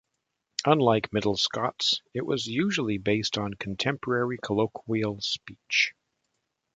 [0.65, 5.93] Unlike Middle Scots, it was usually based on contemporary colloquial speech.